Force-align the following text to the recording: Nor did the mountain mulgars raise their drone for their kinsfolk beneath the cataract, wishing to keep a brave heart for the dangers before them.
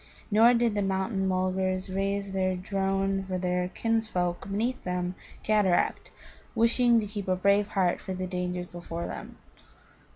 Nor 0.31 0.55
did 0.55 0.73
the 0.73 0.81
mountain 0.81 1.27
mulgars 1.27 1.87
raise 1.87 2.31
their 2.31 2.55
drone 2.55 3.23
for 3.25 3.37
their 3.37 3.67
kinsfolk 3.67 4.49
beneath 4.49 4.81
the 4.83 5.13
cataract, 5.43 6.09
wishing 6.55 6.99
to 6.99 7.05
keep 7.05 7.27
a 7.27 7.35
brave 7.35 7.67
heart 7.77 8.01
for 8.01 8.15
the 8.15 8.25
dangers 8.25 8.65
before 8.65 9.05
them. 9.05 9.37